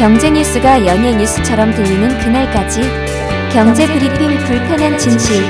[0.00, 2.80] 경제 뉴스가 연예 뉴스처럼 들리는 그날까지
[3.52, 5.44] 경제 브리핑 불편한 진실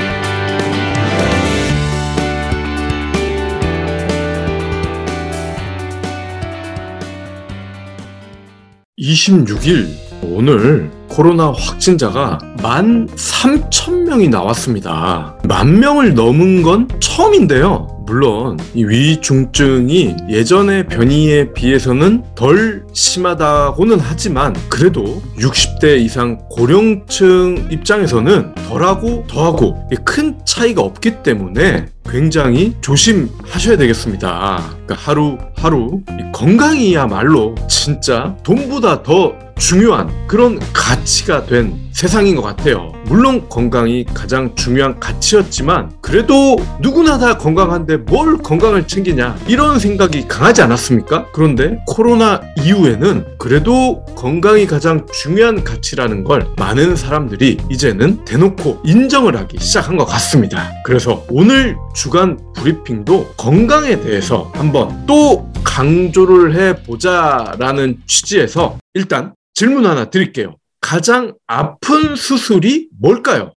[8.99, 9.87] 26일
[10.21, 15.37] 오늘 코로나 확진자가 만 3천 명이 나왔습니다.
[15.47, 17.90] 만 명을 넘은 건 처음인데요.
[18.05, 29.25] 물론 이 위중증이 예전의 변이에 비해서는 덜 심하다고는 하지만 그래도 60대 이상 고령층 입장에서는 덜하고
[29.27, 34.75] 더하고 큰 차이가 없기 때문에 굉장히 조심하셔야 되겠습니다.
[34.85, 36.01] 그러니까 하루하루
[36.33, 42.90] 건강이야말로 진짜 돈보다 더 중요한 그런 가치가 된 세상인 것 같아요.
[43.05, 50.61] 물론 건강이 가장 중요한 가치였지만 그래도 누구나 다 건강한데 뭘 건강을 챙기냐 이런 생각이 강하지
[50.61, 51.27] 않았습니까?
[51.33, 59.57] 그런데 코로나 이후에는 그래도 건강이 가장 중요한 가치라는 걸 많은 사람들이 이제는 대놓고 인정을 하기
[59.59, 60.71] 시작한 것 같습니다.
[60.85, 70.55] 그래서 오늘 주간 브리핑도 건강에 대해서 한번 또 강조를 해보자라는 취지에서 일단 질문 하나 드릴게요.
[70.91, 73.53] 가장 아픈 수술이 뭘까요?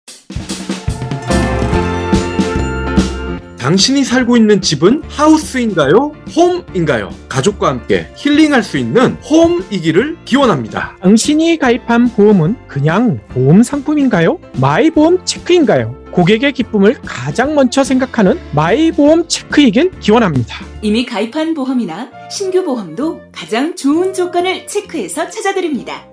[3.58, 6.12] 당신이 살고 있는 집은 하우스인가요?
[6.36, 7.08] 홈인가요?
[7.30, 10.96] 가족과 함께 힐링할 수 있는 홈이기를 기원합니다.
[11.00, 14.38] 당신이 가입한 보험은 그냥 보험 상품인가요?
[14.60, 15.96] 마이보험 체크인가요?
[16.12, 20.64] 고객의 기쁨을 가장 먼저 생각하는 마이보험 체크이길 기원합니다.
[20.82, 26.06] 이미 가입한 보험이나 신규 보험도 가장 좋은 조건을 체크해서 찾아드립니다.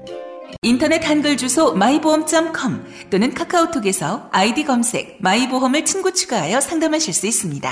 [0.63, 7.71] 인터넷 한글 주소 마이보험.com 또는 카카오톡에서 아이디 검색 마이보험을 친구 추가하여 상담하실 수 있습니다.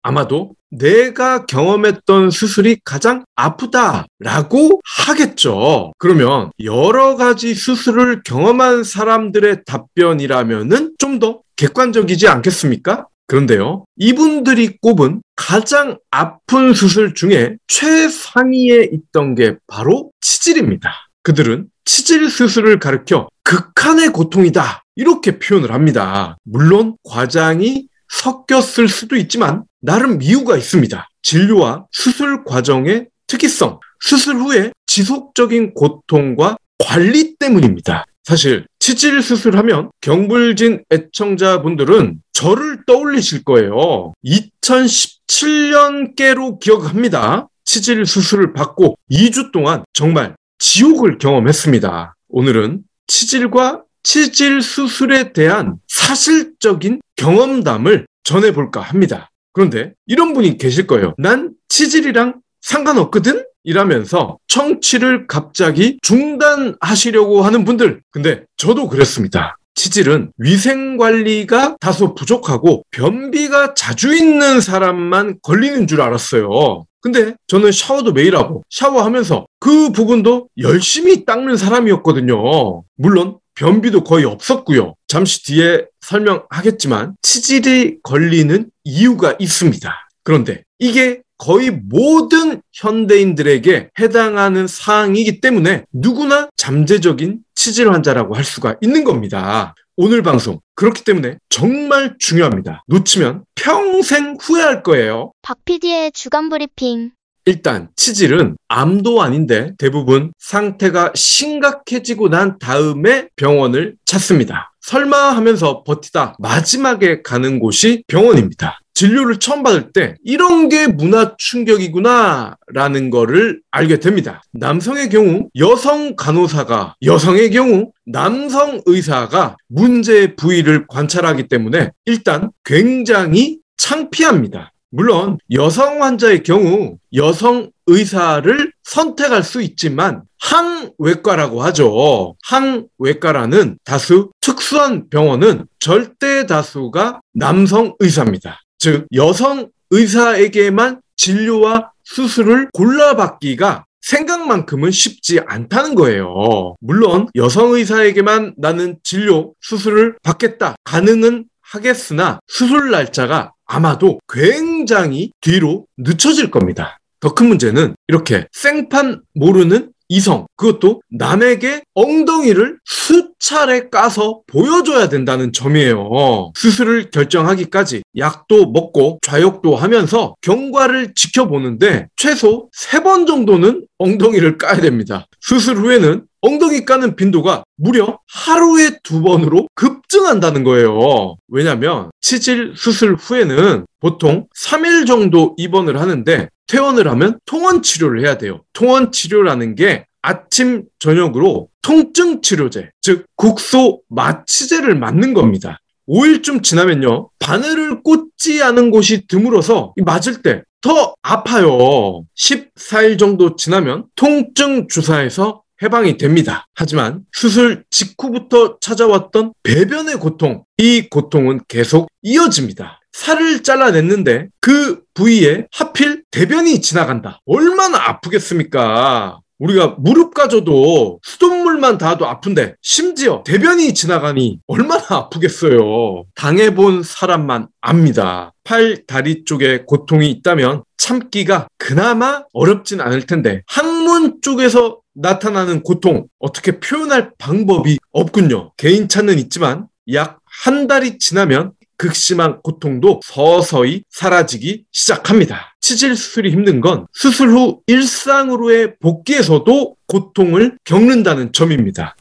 [0.00, 5.92] 아마도 내가 경험했던 수술이 가장 아프다라고 하겠죠.
[5.98, 13.06] 그러면 여러 가지 수술을 경험한 사람들의 답변이라면은 좀 더 객관적이지 않겠습니까?
[13.26, 20.90] 그런데요, 이분들이 꼽은 가장 아픈 수술 중에 최상위에 있던 게 바로 치질입니다.
[21.22, 24.84] 그들은 치질 수술을 가르켜 극한의 고통이다.
[24.96, 26.38] 이렇게 표현을 합니다.
[26.44, 31.08] 물론 과장이 섞였을 수도 있지만 나름 이유가 있습니다.
[31.22, 38.04] 진료와 수술 과정의 특이성, 수술 후에 지속적인 고통과 관리 때문입니다.
[38.22, 44.12] 사실 치질 수술하면 경불진 애청자분들은 저를 떠올리실 거예요.
[44.24, 47.48] 2017년께로 기억합니다.
[47.64, 50.36] 치질 수술을 받고 2주 동안 정말
[50.74, 52.16] 지옥을 경험했습니다.
[52.30, 59.30] 오늘은 치질과 치질 수술에 대한 사실적인 경험담을 전해볼까 합니다.
[59.52, 61.14] 그런데 이런 분이 계실 거예요.
[61.16, 63.44] 난 치질이랑 상관없거든?
[63.62, 68.02] 이라면서 청취를 갑자기 중단하시려고 하는 분들.
[68.10, 69.56] 근데 저도 그랬습니다.
[69.76, 76.84] 치질은 위생 관리가 다소 부족하고 변비가 자주 있는 사람만 걸리는 줄 알았어요.
[77.04, 82.82] 근데 저는 샤워도 매일 하고 샤워하면서 그 부분도 열심히 닦는 사람이었거든요.
[82.96, 84.94] 물론 변비도 거의 없었고요.
[85.06, 90.08] 잠시 뒤에 설명하겠지만 치질이 걸리는 이유가 있습니다.
[90.22, 99.04] 그런데 이게 거의 모든 현대인들에게 해당하는 사항이기 때문에 누구나 잠재적인 치질 환자라고 할 수가 있는
[99.04, 99.74] 겁니다.
[99.96, 102.82] 오늘 방송 그렇기 때문에 정말 중요합니다.
[102.88, 105.30] 놓치면 평생 후회할 거예요.
[105.42, 107.12] 박 PD의 주간 브리핑.
[107.46, 114.72] 일단 치질은 암도 아닌데 대부분 상태가 심각해지고 난 다음에 병원을 찾습니다.
[114.80, 118.80] 설마 하면서 버티다 마지막에 가는 곳이 병원입니다.
[118.94, 124.42] 진료를 처음 받을 때 이런 게 문화 충격이구나 라는 거를 알게 됩니다.
[124.52, 134.72] 남성의 경우 여성 간호사가 여성의 경우 남성 의사가 문제 부위를 관찰하기 때문에 일단 굉장히 창피합니다.
[134.90, 142.36] 물론 여성 환자의 경우 여성 의사를 선택할 수 있지만 항외과라고 하죠.
[142.44, 148.60] 항외과라는 다수 특수한 병원은 절대 다수가 남성 의사입니다.
[148.84, 156.74] 즉 여성 의사에게만 진료와 수술을 골라받기가 생각만큼은 쉽지 않다는 거예요.
[156.80, 160.76] 물론 여성 의사에게만 나는 진료, 수술을 받겠다.
[160.84, 166.98] 가능은 하겠으나 수술 날짜가 아마도 굉장히 뒤로 늦춰질 겁니다.
[167.20, 176.52] 더 큰 문제는 이렇게 생판 모르는 이성, 그것도 남에게 엉덩이를 수차례 까서 보여줘야 된다는 점이에요.
[176.56, 185.26] 수술을 결정하기까지 약도 먹고 좌욕도 하면서 경과를 지켜보는데 최소 3번 정도는 엉덩이를 까야 됩니다.
[185.40, 191.36] 수술 후에는 엉덩이 까는 빈도가 무려 하루에 두 번으로 급증한다는 거예요.
[191.48, 198.62] 왜냐면 치질 수술 후에는 보통 3일 정도 입원을 하는데 퇴원을 하면 통원 치료를 해야 돼요.
[198.72, 205.80] 통원 치료라는 게 아침, 저녁으로 통증 치료제, 즉 국소 마취제를 맞는 겁니다.
[206.08, 207.30] 5일쯤 지나면요.
[207.38, 212.24] 바늘을 꽂지 않은 곳이 드물어서 맞을 때 더 아파요.
[212.36, 216.66] 14일 정도 지나면 통증 주사에서 해방이 됩니다.
[216.74, 223.00] 하지만 수술 직후부터 찾아왔던 배변의 고통, 이 고통은 계속 이어집니다.
[223.14, 227.40] 살을 잘라냈는데 그 부위에 하필 대변이 지나간다.
[227.46, 229.38] 얼마나 아프겠습니까?
[229.60, 236.24] 우리가 무릎 가져도 수돗물만 닿아도 아픈데 심지어 대변이 지나가니 얼마나 아프겠어요.
[236.34, 238.52] 당해본 사람만 압니다.
[238.64, 246.80] 팔, 다리 쪽에 고통이 있다면 참기가 그나마 어렵진 않을 텐데 항문 쪽에서 나타나는 고통 어떻게
[246.80, 248.72] 표현할 방법이 없군요.
[248.76, 255.74] 개인차는 있지만 약 한 달이 지나면 극심한 고통도 서서히 사라지기 시작합니다.
[255.80, 262.16] 치질 수술이 힘든 건 수술 후 일상으로의 복귀에서도 고통을 겪는다는 점입니다.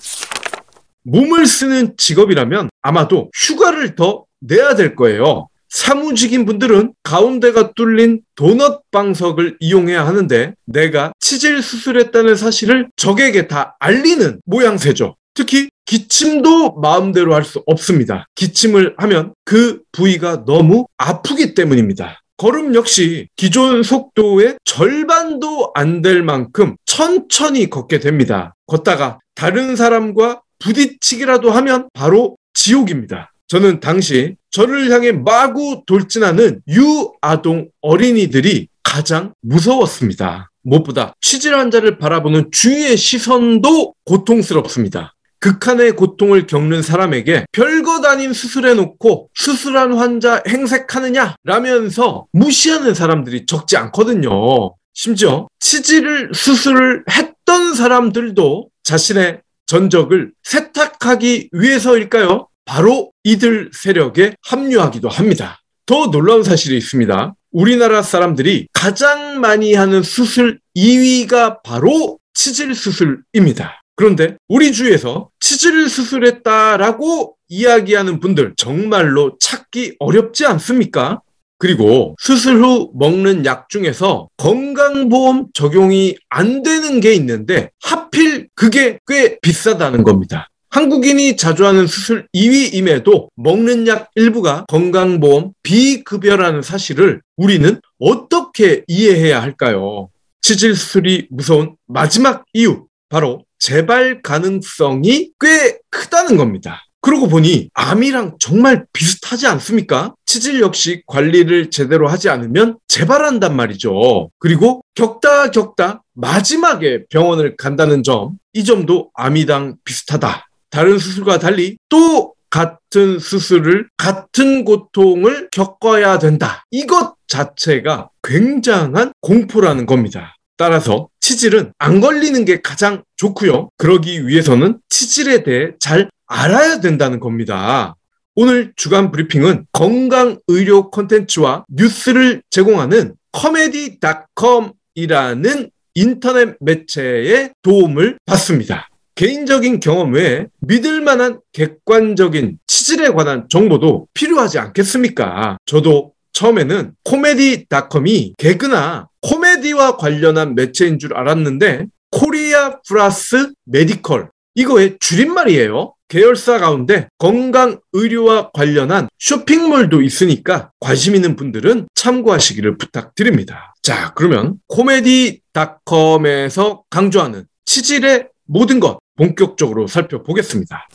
[1.03, 5.47] 몸을 쓰는 직업이라면 아마도 휴가를 더 내야 될 거예요.
[5.69, 14.39] 사무직인 분들은 가운데가 뚫린 도넛 방석을 이용해야 하는데 내가 치질 수술했다는 사실을 적에게 다 알리는
[14.45, 15.15] 모양새죠.
[15.33, 18.25] 특히 기침도 마음대로 할 수 없습니다.
[18.35, 22.21] 기침을 하면 그 부위가 너무 아프기 때문입니다.
[22.37, 28.55] 걸음 역시 기존 속도의 절반도 안 될 만큼 천천히 걷게 됩니다.
[28.67, 33.31] 걷다가 다른 사람과 부딪히기라도 하면 바로 지옥입니다.
[33.47, 40.49] 저는 당시 저를 향해 마구 돌진하는 유아동 어린이들이 가장 무서웠습니다.
[40.63, 45.12] 무엇보다 치질 환자를 바라보는 주위의 시선도 고통스럽습니다.
[45.43, 51.35] 극한의 고통을 겪는 사람에게 별것 아닌 수술해놓고 수술한 환자 행색하느냐?
[51.43, 54.73] 라면서 무시하는 사람들이 적지 않거든요.
[54.93, 62.47] 심지어 치질을 수술을 했던 사람들도 자신의 전적을 세탁하기 위해서일까요?
[62.63, 65.59] 바로 이들 세력에 합류하기도 합니다.
[65.85, 67.35] 더 놀라운 사실이 있습니다.
[67.51, 73.82] 우리나라 사람들이 가장 많이 하는 수술 2위가 바로 치질 수술입니다.
[73.95, 81.21] 그런데 우리 주위에서 치질 수술했다라고 이야기하는 분들 정말로 찾기 어렵지 않습니까?
[81.59, 89.39] 그리고 수술 후 먹는 약 중에서 건강보험 적용이 안 되는 게 있는데 하필 그게 꽤
[89.39, 90.49] 비싸다는 겁니다.
[90.71, 100.09] 한국인이 자주 하는 수술 2위임에도 먹는 약 일부가 건강보험 비급여라는 사실을 우리는 어떻게 이해해야 할까요?
[100.41, 106.83] 치질 수술이 무서운 마지막 이유, 바로 재발 가능성이 꽤 크다는 겁니다.
[106.99, 110.13] 그러고 보니 암이랑 정말 비슷하지 않습니까?
[110.25, 114.29] 치질 역시 관리를 제대로 하지 않으면 재발한단 말이죠.
[114.37, 120.45] 그리고 겪다 겪다 마지막에 병원을 간다는 점, 이 점도 암이랑 비슷하다.
[120.69, 126.65] 다른 수술과 달리 또 같은 수술을 같은 고통을 겪어야 된다.
[126.69, 130.35] 이것 자체가 굉장한 공포라는 겁니다.
[130.57, 133.69] 따라서 치질은 안 걸리는 게 가장 좋고요.
[133.77, 137.95] 그러기 위해서는 치질에 대해 잘 알아야 된다는 겁니다.
[138.35, 148.89] 오늘 주간 브리핑은 건강 의료 콘텐츠와 뉴스를 제공하는 코메디닷컴이라는 인터넷 매체의 도움을 받습니다.
[149.15, 155.59] 개인적인 경험 외에 믿을 만한 객관적인 치질에 관한 정보도 필요하지 않겠습니까?
[155.67, 165.95] 저도 처음에는 코메디닷컴이 개그나 코미디와 관련한 매체인 줄 알았는데 Korea plus medical 이거의 줄임말이에요.
[166.09, 173.73] 계열사 가운데 건강 의료와 관련한 쇼핑몰도 있으니까 관심 있는 분들은 참고하시기를 부탁드립니다.
[173.81, 180.87] 자, 그러면 코미디닷컴에서 강조하는 치질의 모든 것 본격적으로 살펴보겠습니다.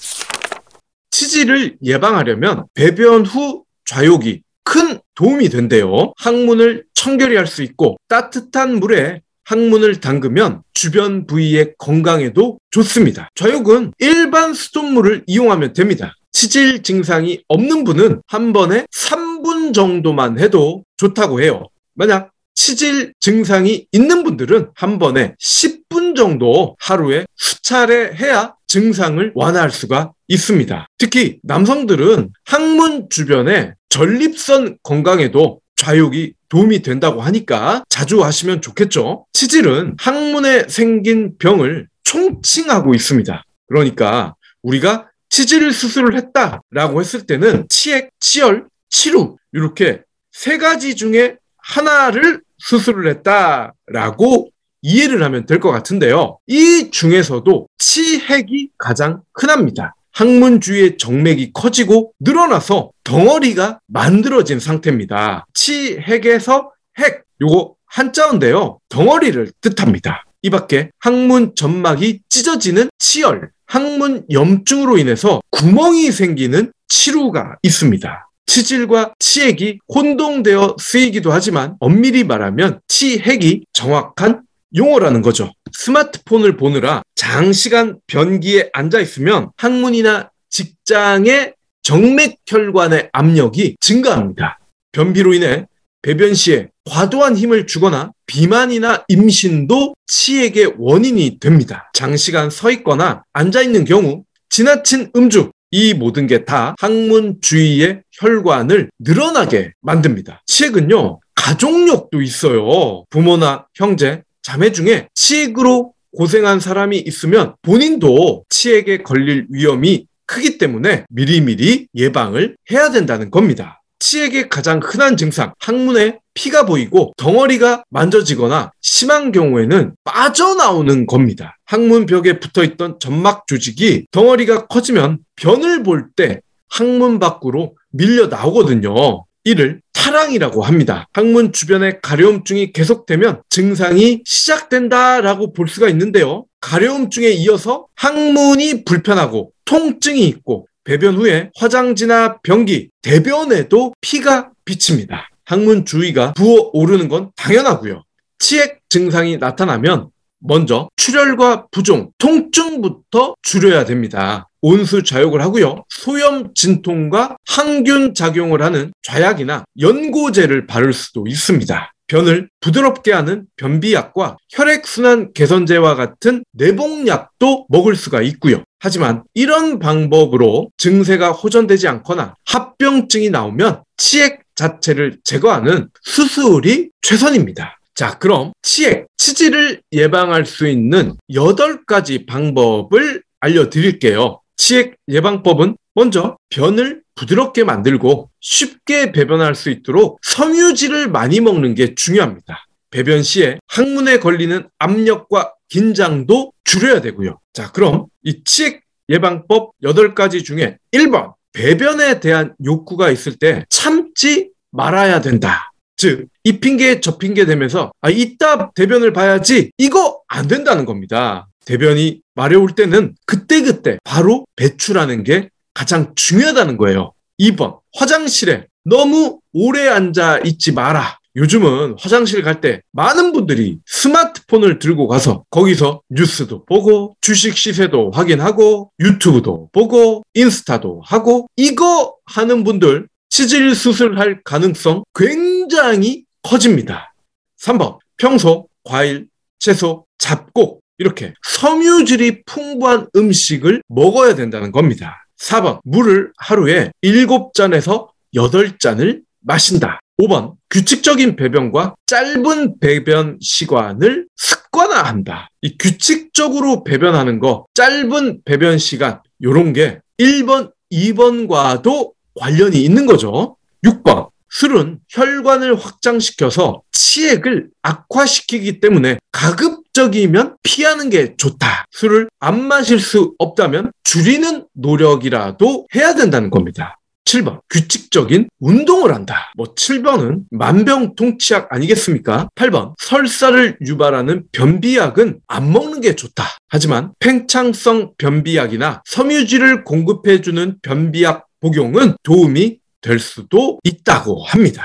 [1.11, 6.13] 치질을 예방하려면 배변 후 좌욕이 큰 도움이 된대요.
[6.17, 13.29] 항문을 청결히 할 수 있고 따뜻한 물에 항문을 담그면 주변 부위의 건강에도 좋습니다.
[13.35, 16.15] 좌욕은 일반 수돗물을 이용하면 됩니다.
[16.31, 21.67] 치질 증상이 없는 분은 한 번에 3분 정도만 해도 좋다고 해요.
[21.95, 30.13] 만약 치질 증상이 있는 분들은 한 번에 10분 정도 하루에 수차례 해야 증상을 완화할 수가
[30.29, 30.87] 있습니다.
[30.99, 39.27] 특히 남성들은 항문 주변에 전립선 건강에도 좌욕이 도움이 된다고 하니까 자주 하시면 좋겠죠.
[39.33, 43.43] 치질은 항문에 생긴 병을 총칭하고 있습니다.
[43.69, 52.41] 그러니까 우리가 치질 수술을 했다라고 했을 때는 치액, 치열, 치루 이렇게 세 가지 중에 하나를
[52.59, 54.51] 수술을 했다라고
[54.83, 56.39] 이해를 하면 될 것 같은데요.
[56.47, 59.95] 이 중에서도 치핵이 가장 흔합니다.
[60.19, 65.47] 항문 주위의 정맥이 커지고 늘어나서 덩어리가 만들어진 상태입니다.
[65.55, 68.81] 치핵에서 핵, 요거 한자인데요.
[68.89, 70.25] 덩어리를 뜻합니다.
[70.43, 78.29] 이 밖에 항문 점막이 찢어지는 치열, 항문 염증으로 인해서 구멍이 생기는 치루가 있습니다.
[78.47, 84.43] 치질과 치액이 혼동되어 쓰이기도 하지만 엄밀히 말하면 치핵이 정확한
[84.77, 85.53] 용어라는 거죠.
[85.73, 94.59] 스마트폰을 보느라 장시간 변기에 앉아 있으면 항문이나 직장의 정맥혈관의 압력이 증가합니다.
[94.93, 95.67] 변비로 인해
[96.03, 101.91] 배변 시에 과도한 힘을 주거나 비만이나 임신도 치액의 원인이 됩니다.
[101.93, 108.91] 장시간 서 있거나 앉아 있는 경우 지나친 음주, 이 모든 게 다 항문 주위의 혈관을
[109.01, 110.43] 늘어나게 만듭니다.
[110.47, 113.05] 치액은요, 가족력도 있어요.
[113.11, 121.89] 부모나 형제, 자매 중에 치핵으로 고생한 사람이 있으면 본인도 치핵에 걸릴 위험이 크기 때문에 미리미리
[121.95, 123.83] 예방을 해야 된다는 겁니다.
[123.99, 131.59] 치핵의 가장 흔한 증상, 항문에 피가 보이고 덩어리가 만져지거나 심한 경우에는 빠져나오는 겁니다.
[131.67, 136.41] 항문 벽에 붙어 있던 점막 조직이 덩어리가 커지면 변을 볼 때
[136.71, 139.27] 항문 밖으로 밀려 나오거든요.
[139.49, 141.09] 이를 탈항이라고 합니다.
[141.13, 146.45] 항문 주변에 가려움증이 계속되면 증상이 시작된다라고 볼 수가 있는데요.
[146.61, 155.29] 가려움증에 이어서 항문이 불편하고 통증이 있고 배변 후에 화장지나 변기, 대변에도 피가 비칩니다.
[155.45, 158.05] 항문 주위가 부어 오르는 건 당연하고요.
[158.39, 164.48] 치액 증상이 나타나면 먼저 출혈과 부종, 통증부터 줄여야 됩니다.
[164.61, 165.85] 온수 좌욕을 하고요.
[165.89, 171.93] 소염 진통과 항균 작용을 하는 좌약이나 연고제를 바를 수도 있습니다.
[172.09, 178.65] 변을 부드럽게 하는 변비약과 혈액순환 개선제와 같은 내복약도 먹을 수가 있고요.
[178.81, 187.79] 하지만 이런 방법으로 증세가 호전되지 않거나 합병증이 나오면 치액 자체를 제거하는 수술이 최선입니다.
[187.95, 194.41] 자, 그럼 치액, 치질을 예방할 수 있는 8가지 방법을 알려드릴게요.
[194.59, 202.67] 치액 예방법은 먼저 변을 부드럽게 만들고 쉽게 배변할 수 있도록 섬유질을 많이 먹는 게 중요합니다.
[202.91, 207.39] 배변 시에 항문에 걸리는 압력과 긴장도 줄여야 되고요.
[207.53, 215.21] 자, 그럼 이 치액 예방법 8가지 중에 1번 배변에 대한 욕구가 있을 때 참지 말아야
[215.21, 215.73] 된다.
[215.97, 221.49] 즉, 이 핑계 저 핑계 되면서 아, 이따 대변을 봐야지 이거 안 된다는 겁니다.
[221.69, 227.13] 대변이 마려울 때는 그때그때 바로 배출하는 게 가장 중요하다는 거예요.
[227.39, 231.19] 2번, 화장실에 너무 오래 앉아 있지 마라.
[231.37, 238.91] 요즘은 화장실 갈 때 많은 분들이 스마트폰을 들고 가서 거기서 뉴스도 보고 주식 시세도 확인하고
[238.99, 247.13] 유튜브도 보고 인스타도 하고 이거 하는 분들 치질 수술할 가능성 굉장히 커집니다.
[247.61, 255.25] 3번, 평소 과일, 채소, 잡곡 이렇게 섬유질이 풍부한 음식을 먹어야 된다는 겁니다.
[255.39, 260.01] 4번, 물을 하루에 7잔에서 8잔을 마신다.
[260.21, 265.49] 5번, 규칙적인 배변과 짧은 배변 시간을 습관화한다.
[265.63, 273.57] 이 규칙적으로 배변하는 거, 짧은 배변 시간, 요런 게 1번, 2번과도 관련이 있는 거죠.
[273.85, 281.87] 6번, 술은 혈관을 확장시켜서 치액을 악화시키기 때문에 가급 적이면 피하는 게 좋다.
[281.91, 286.97] 술을 안 마실 수 없다면 줄이는 노력이라도 해야 된다는 겁니다.
[287.25, 289.51] 7번 규칙적인 운동을 한다.
[289.57, 292.49] 뭐 7번은 만병통치약 아니겠습니까?
[292.55, 296.45] 8번 설사를 유발하는 변비약은 안 먹는 게 좋다.
[296.69, 304.85] 하지만 팽창성 변비약이나 섬유질을 공급해주는 변비약 복용은 도움이 될 수도 있다고 합니다.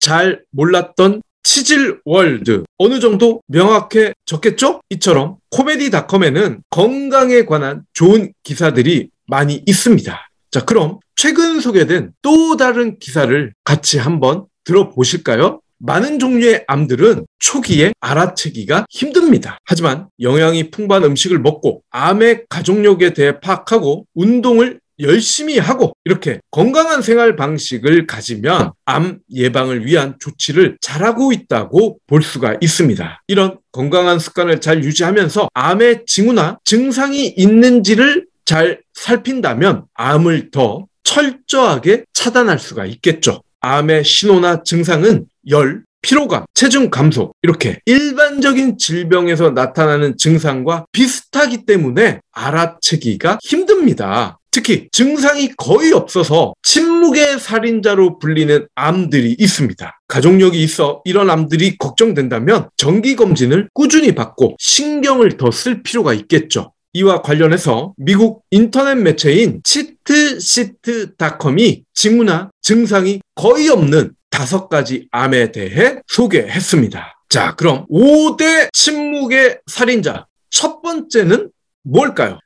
[0.00, 4.80] 잘 몰랐던 치질 월드 어느 정도 명확해졌겠죠?
[4.90, 10.28] 이처럼 코미디닷컴에는 건강에 관한 좋은 기사들이 많이 있습니다.
[10.50, 15.60] 자, 그럼 최근 소개된 또 다른 기사를 같이 한번 들어보실까요?
[15.78, 19.58] 많은 종류의 암들은 초기에 알아채기가 힘듭니다.
[19.64, 27.36] 하지만 영양이 풍부한 음식을 먹고 암의 가족력에 대해 파악하고 운동을 열심히 하고 이렇게 건강한 생활
[27.36, 33.22] 방식을 가지면 암 예방을 위한 조치를 잘하고 있다고 볼 수가 있습니다.
[33.26, 42.58] 이런 건강한 습관을 잘 유지하면서 암의 징후나 증상이 있는지를 잘 살핀다면 암을 더 철저하게 차단할
[42.58, 43.42] 수가 있겠죠.
[43.60, 53.38] 암의 신호나 증상은 열, 피로감, 체중 감소 이렇게 일반적인 질병에서 나타나는 증상과 비슷하기 때문에 알아채기가
[53.42, 54.38] 힘듭니다.
[54.54, 60.00] 특히 증상이 거의 없어서 침묵의 살인자로 불리는 암들이 있습니다.
[60.06, 66.72] 가족력이 있어 이런 암들이 걱정된다면 정기검진을 꾸준히 받고 신경을 더 쓸 필요가 있겠죠.
[66.92, 77.22] 이와 관련해서 미국 인터넷 매체인 치트시트닷컴이 징후나 증상이 거의 없는 다섯 가지 암에 대해 소개했습니다.
[77.28, 80.26] 자, 그럼 5대 침묵의 살인자.
[80.48, 81.50] 첫 번째는
[81.82, 82.38] 뭘까요?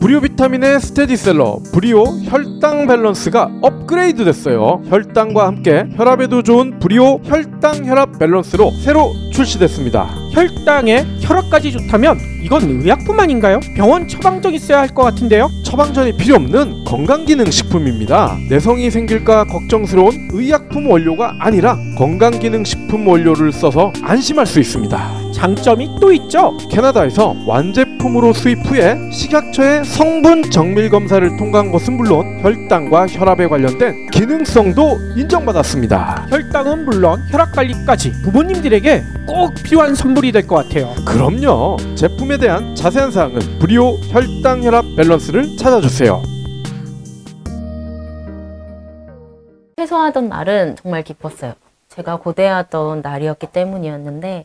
[0.00, 4.82] 브리오 비타민의 스테디셀러 브리오 혈당 밸런스가 업그레이드 됐어요.
[4.88, 10.08] 혈당과 함께 혈압에도 좋은 브리오 혈당 혈압 밸런스로 새로 출시됐습니다.
[10.32, 13.60] 혈당에 혈압까지 좋다면 이건 의약품 아닌가요?
[13.76, 15.48] 병원 처방전 있어야 할 것 같은데요?
[15.64, 18.38] 처방전이 필요 없는 건강기능식품입니다.
[18.48, 25.19] 내성이 생길까 걱정스러운 의약품 원료가 아니라 건강기능식품 원료를 써서 안심할 수 있습니다.
[25.40, 26.54] 장점이 또 있죠?
[26.70, 34.98] 캐나다에서 완제품으로 수입 후에 식약처의 성분 정밀 검사를 통과한 것은 물론 혈당과 혈압에 관련된 기능성도
[35.16, 36.26] 인정받았습니다.
[36.28, 40.92] 혈당은 물론 혈압 관리까지 부모님들에게 꼭 필요한 선물이 될 것 같아요.
[41.06, 41.78] 그럼요.
[41.94, 46.20] 제품에 대한 자세한 사항은 브리오 혈당 혈압 밸런스를 찾아주세요.
[49.76, 51.54] 퇴소하던 날은 정말 기뻤어요.
[51.88, 54.44] 제가 고대하던 날이었기 때문이었는데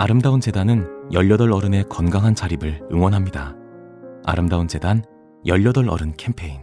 [0.00, 3.56] 아름다운 재단은 18 어른의 건강한 자립을 응원합니다.
[4.24, 5.02] 아름다운 재단
[5.44, 6.60] 18 어른 캠페인.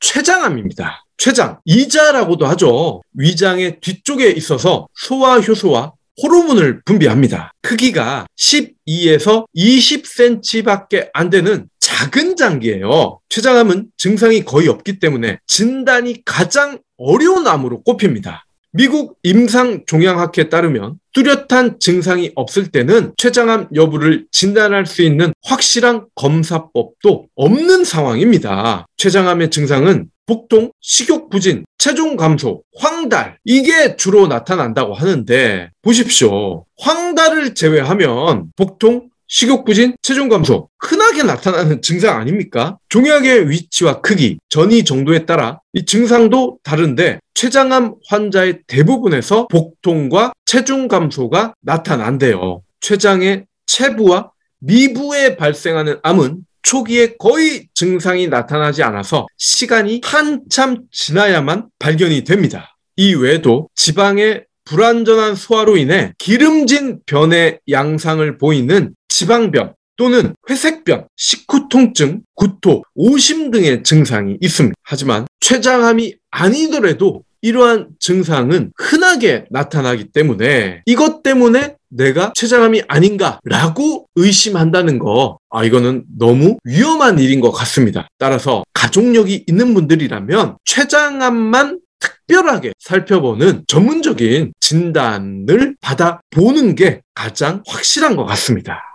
[0.00, 1.06] 췌장암입니다.
[1.16, 3.00] 췌장, 이자라고도 하죠.
[3.14, 7.52] 위장의 뒤쪽에 있어서 소화 효소와 호르몬을 분비합니다.
[7.62, 13.20] 크기가 12에서 20cm밖에 안 되는 작은 장기예요.
[13.30, 18.44] 췌장암은 증상이 거의 없기 때문에 진단이 가장 어려운 암으로 꼽힙니다.
[18.76, 27.84] 미국 임상종양학회에 따르면 뚜렷한 증상이 없을 때는 췌장암 여부를 진단할 수 있는 확실한 검사법도 없는
[27.84, 28.86] 상황입니다.
[28.96, 36.64] 췌장암의 증상은 복통, 식욕 부진, 체중 감소, 황달 이게 주로 나타난다고 하는데 보십시오.
[36.80, 42.78] 황달을 제외하면 복통, 식욕 부진, 체중 감소 흔하게 나타나는 증상 아닙니까?
[42.88, 51.54] 종약의 위치와 크기, 전이 정도에 따라 이 증상도 다른데 췌장암 환자의 대부분에서 복통과 체중 감소가
[51.60, 52.62] 나타난대요.
[52.80, 62.76] 췌장의 체부와 미부에 발생하는 암은 초기에 거의 증상이 나타나지 않아서 시간이 한참 지나야만 발견이 됩니다.
[62.96, 72.22] 이 외에도 지방의 불완전한 소화로 인해 기름진 변의 양상을 보이는 지방변 또는 회색변, 식후 통증,
[72.34, 74.74] 구토, 오심 등의 증상이 있습니다.
[74.82, 85.38] 하지만 췌장암이 아니더라도 이러한 증상은 흔하게 나타나기 때문에 이것 때문에 내가 췌장암이 아닌가라고 의심한다는 거,
[85.50, 88.08] 아, 이거는 너무 위험한 일인 것 같습니다.
[88.18, 98.93] 따라서 가족력이 있는 분들이라면 췌장암만 특별하게 살펴보는 전문적인 진단을 받아보는 게 가장 확실한 것 같습니다.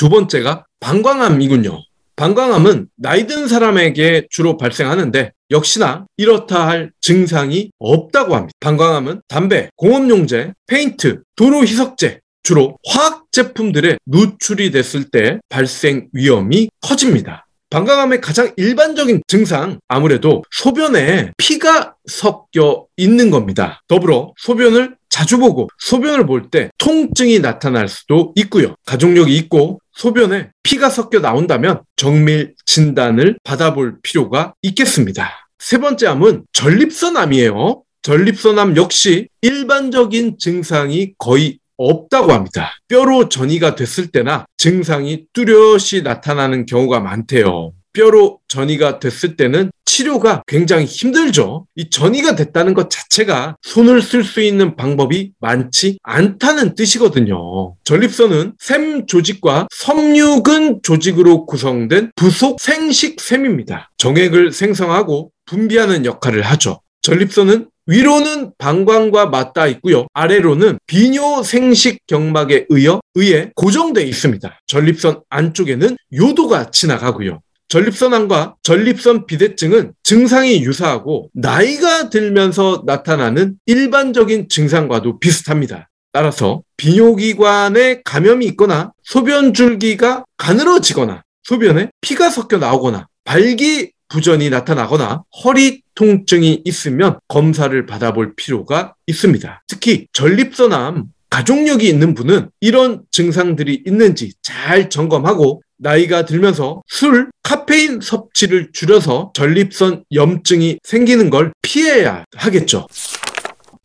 [0.00, 1.78] 두 번째가 방광암이군요.
[2.16, 8.54] 방광암은 나이 든 사람에게 주로 발생하는데 역시나 이렇다 할 증상이 없다고 합니다.
[8.60, 17.46] 방광암은 담배, 공업용제, 페인트, 도로 희석제, 주로 화학 제품들에 노출이 됐을 때 발생 위험이 커집니다.
[17.70, 23.82] 방광암의 가장 일반적인 증상 아무래도 소변에 피가 섞여 있는 겁니다.
[23.88, 28.74] 더불어 소변을 자주 보고 소변을 볼 때 통증이 나타날 수도 있고요.
[28.86, 35.30] 가족력이 있고 소변에 피가 섞여 나온다면 정밀 진단을 받아볼 필요가 있겠습니다.
[35.58, 37.82] 세 번째 암은 전립선암이에요.
[38.02, 42.72] 전립선암 역시 일반적인 증상이 거의 없다고 합니다.
[42.88, 47.72] 뼈로 전이가 됐을 때나 증상이 뚜렷이 나타나는 경우가 많대요.
[47.92, 51.66] 뼈로 전이가 됐을 때는 치료가 굉장히 힘들죠.
[51.74, 57.74] 이 전이가 됐다는 것 자체가 손을 쓸 수 있는 방법이 많지 않다는 뜻이거든요.
[57.82, 63.90] 전립선은 샘 조직과 섬유근 조직으로 구성된 부속 생식 샘입니다.
[63.96, 66.80] 정액을 생성하고 분비하는 역할을 하죠.
[67.02, 70.06] 전립선은 위로는 방광과 맞닿아 있고요.
[70.14, 74.60] 아래로는 비뇨 생식 경막에 의해 의해 고정되어 있습니다.
[74.68, 77.40] 전립선 안쪽에는 요도가 지나가고요.
[77.66, 85.88] 전립선암과 전립선 비대증은 증상이 유사하고 나이가 들면서 나타나는 일반적인 증상과도 비슷합니다.
[86.12, 95.82] 따라서 비뇨기관에 감염이 있거나 소변 줄기가 가늘어지거나 소변에 피가 섞여 나오거나 발기 부전이 나타나거나 허리
[95.94, 99.62] 통증이 있으면 검사를 받아볼 필요가 있습니다.
[99.66, 108.70] 특히 전립선암 가족력이 있는 분은 이런 증상들이 있는지 잘 점검하고 나이가 들면서 술, 카페인 섭취를
[108.72, 112.86] 줄여서 전립선 염증이 생기는 걸 피해야 하겠죠.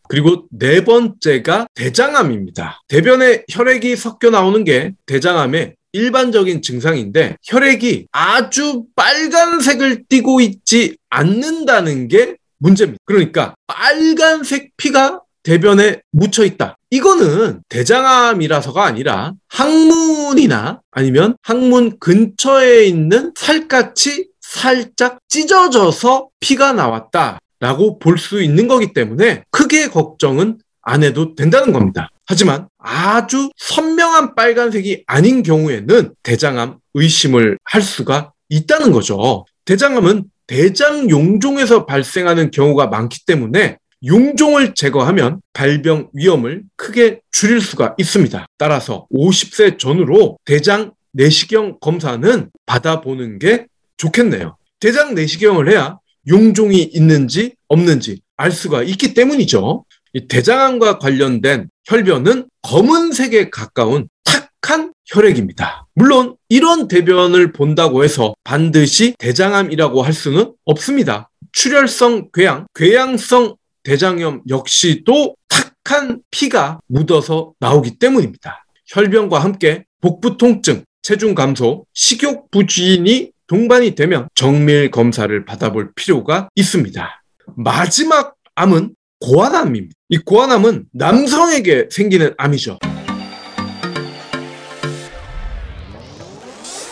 [0.08, 2.82] 그리고 네 번째가 대장암입니다.
[2.88, 12.36] 대변에 혈액이 섞여 나오는 게 대장암의 일반적인 증상인데 혈액이 아주 빨간색을 띠고 있지 않는다는 게
[12.58, 12.98] 문제입니다.
[13.06, 16.76] 그러니까 빨간색 피가 대변에 묻혀 있다.
[16.90, 28.42] 이거는 대장암이라서가 아니라 항문이나 아니면 항문 근처에 있는 살갗이 살짝 찢어져서 피가 나왔다라고 볼 수
[28.42, 32.10] 있는 거기 때문에 크게 걱정은 안 해도 된다는 겁니다.
[32.26, 39.44] 하지만 아주 선명한 빨간색이 아닌 경우에는 대장암 의심을 할 수가 있다는 거죠.
[39.64, 48.46] 대장암은 대장 용종에서 발생하는 경우가 많기 때문에 용종을 제거하면 발병 위험을 크게 줄일 수가 있습니다.
[48.58, 54.56] 따라서 50세 전후로 대장 내시경 검사는 받아보는 게 좋겠네요.
[54.80, 59.84] 대장 내시경을 해야 용종이 있는지 없는지 알 수가 있기 때문이죠.
[60.28, 65.86] 대장암과 관련된 혈변은 검은색에 가까운 탁한 혈액입니다.
[65.94, 71.30] 물론 이런 대변을 본다고 해서 반드시 대장암이라고 할 수는 없습니다.
[71.52, 75.36] 출혈성 궤양, 궤양성 대장염 역시도
[75.84, 78.66] 탁한 피가 묻어서 나오기 때문입니다.
[78.88, 87.22] 혈변과 함께 복부 통증, 체중 감소, 식욕 부진이 동반이 되면 정밀 검사를 받아볼 필요가 있습니다.
[87.56, 89.94] 마지막 암은 고환암입니다.
[90.08, 92.78] 이 고환암은 남성에게 생기는 암이죠.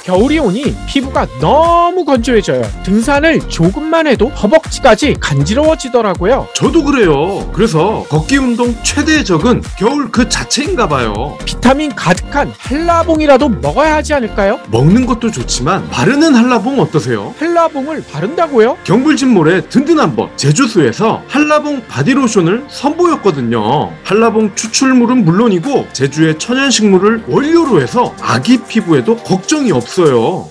[0.05, 2.62] 겨울이 오니 피부가 너무 건조해져요.
[2.83, 6.49] 등산을 조금만 해도 허벅지까지 간지러워지더라고요.
[6.55, 7.51] 저도 그래요.
[7.55, 11.38] 그래서 걷기 운동 최대의 적은 겨울 그 자체인가 봐요.
[11.47, 14.61] 비타민 가득한 한라봉이라도 먹어야 하지 않을까요?
[14.71, 17.35] 먹는 것도 좋지만 바르는 한라봉 어떠세요?
[17.38, 18.77] 한라봉을 바른다고요?
[18.85, 23.90] 경불진몰의 든든한 법 제주수에서 한라봉 바디로션을 선보였거든요.
[24.05, 29.93] 한라봉 추출물은 물론이고 제주의 천연식물을 원료로 해서 아기 피부에도 걱정이 없어요.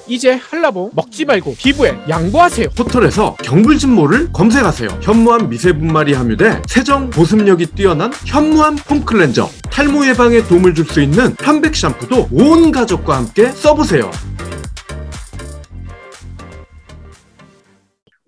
[0.08, 2.70] 이제 한라봉 먹지 말고 피부에 양보하세요.
[2.78, 5.00] 포털에서 경불진몰을 검색하세요.
[5.02, 11.76] 현무암 미세분말이 함유돼 세정 보습력이 뛰어난 현무암 폼클렌저 탈모 예방에 도움을 줄 수 있는 편백
[11.76, 14.12] 샴푸도 온 가족과 함께 써보세요.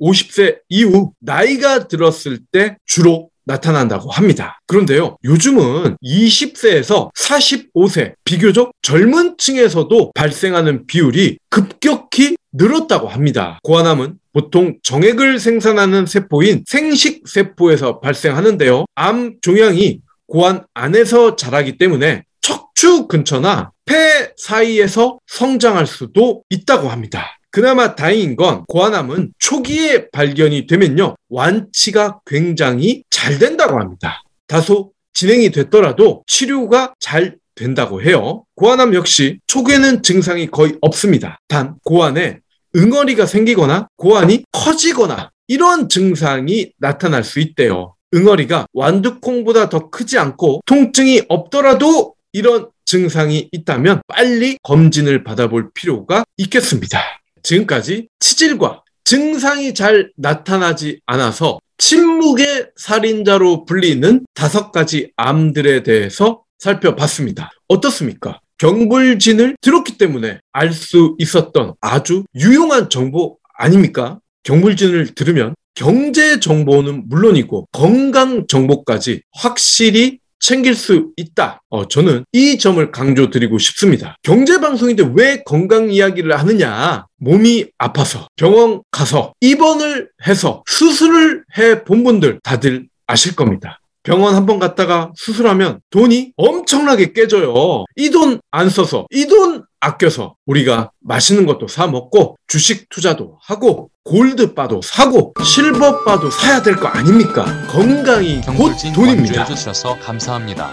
[0.01, 4.59] 50세 이후 나이가 들었을 때 주로 나타난다고 합니다.
[4.67, 13.59] 그런데요, 요즘은 20세에서 45세, 비교적 젊은 층에서도 발생하는 비율이 급격히 늘었다고 합니다.
[13.63, 18.85] 고환암은 보통 정액을 생산하는 세포인 생식세포에서 발생하는데요.
[18.95, 27.37] 암 종양이 고환 안에서 자라기 때문에 척추 근처나 폐 사이에서 성장할 수도 있다고 합니다.
[27.51, 31.15] 그나마 다행인 건 고환암은 초기에 발견이 되면요.
[31.29, 34.21] 완치가 굉장히 잘 된다고 합니다.
[34.45, 38.43] 다소 진행이 됐더라도 치료가 잘 된다고 해요.
[38.53, 41.39] 고환암 역시 초기에는 증상이 거의 없습니다.
[41.47, 42.41] 단 고환에
[42.75, 47.95] 응어리가 생기거나 고환이 커지거나 이런 증상이 나타날 수 있대요.
[48.13, 57.01] 응어리가 완두콩보다 더 크지 않고 통증이 없더라도 이런 증상이 있다면 빨리 검진을 받아볼 필요가 있겠습니다.
[57.41, 67.51] 지금까지 치질과 증상이 잘 나타나지 않아서 침묵의 살인자로 불리는 다섯 가지 암들에 대해서 살펴봤습니다.
[67.67, 68.39] 어떻습니까?
[68.57, 74.17] 경불진을 들었기 때문에 알 수 있었던 아주 유용한 정보 아닙니까?
[74.41, 81.63] 경불진을 들으면 경제 정보는 물론이고 건강 정보까지 확실히 챙길 수 있다.
[81.69, 84.15] 어, 저는 이 점을 강조드리고 싶습니다.
[84.21, 87.07] 경제 방송인데 왜 건강 이야기를 하느냐?
[87.17, 93.79] 몸이 아파서 병원 가서 입원을 해서 수술을 해 본 분들 다들 아실 겁니다.
[94.05, 97.85] 병원 한 번 갔다가 수술하면 돈이 엄청나게 깨져요.
[97.97, 103.89] 이 돈 안 써서, 이 돈 아껴서 우리가 맛있는 것도 사 먹고 주식 투자도 하고
[104.03, 107.45] 골드바도 사고 실버바도 사야 될 거 아닙니까?
[107.69, 109.35] 건강이 곧 돈입니다.
[109.35, 110.71] 관주해 주셔서 감사합니다.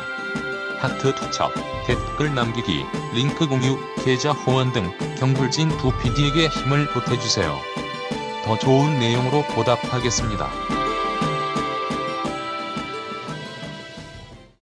[0.79, 1.53] 하트 투척,
[1.87, 7.57] 댓글 남기기, 링크 공유, 계좌 후원 등 경불진 두 PD에게 힘을 보태주세요.
[8.45, 10.82] 더 좋은 내용으로 보답하겠습니다.